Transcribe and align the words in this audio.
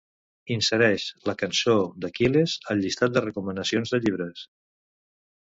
Insereix 0.53 1.03
"La 1.29 1.35
cançó 1.41 1.75
d'Aquil·les" 2.05 2.57
al 2.75 2.81
llistat 2.87 3.15
de 3.19 3.25
recomanacions 3.27 3.95
de 3.97 4.03
llibres. 4.09 4.43